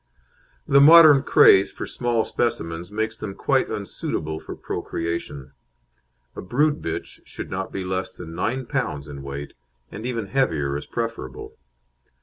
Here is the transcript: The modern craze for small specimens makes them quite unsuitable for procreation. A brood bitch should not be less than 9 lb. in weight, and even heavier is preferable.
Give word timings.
The 0.67 0.81
modern 0.81 1.21
craze 1.21 1.71
for 1.71 1.85
small 1.85 2.25
specimens 2.25 2.89
makes 2.91 3.15
them 3.19 3.35
quite 3.35 3.69
unsuitable 3.69 4.39
for 4.39 4.55
procreation. 4.55 5.51
A 6.35 6.41
brood 6.41 6.81
bitch 6.81 7.19
should 7.23 7.51
not 7.51 7.71
be 7.71 7.83
less 7.85 8.11
than 8.11 8.33
9 8.33 8.65
lb. 8.65 9.07
in 9.07 9.21
weight, 9.21 9.53
and 9.91 10.03
even 10.07 10.25
heavier 10.25 10.75
is 10.75 10.87
preferable. 10.87 11.55